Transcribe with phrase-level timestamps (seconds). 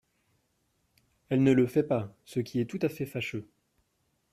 [1.29, 3.47] Elle ne le fait pas, ce qui est tout à fait fâcheux.